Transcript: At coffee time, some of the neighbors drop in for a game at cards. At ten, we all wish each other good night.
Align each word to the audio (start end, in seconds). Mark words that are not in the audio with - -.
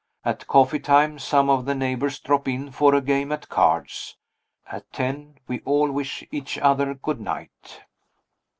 At 0.25 0.47
coffee 0.47 0.79
time, 0.79 1.19
some 1.19 1.47
of 1.47 1.65
the 1.65 1.75
neighbors 1.75 2.17
drop 2.19 2.47
in 2.47 2.71
for 2.71 2.95
a 2.95 3.01
game 3.01 3.31
at 3.31 3.49
cards. 3.49 4.17
At 4.65 4.91
ten, 4.91 5.37
we 5.47 5.59
all 5.59 5.91
wish 5.91 6.23
each 6.31 6.57
other 6.57 6.95
good 6.95 7.19
night. 7.21 7.81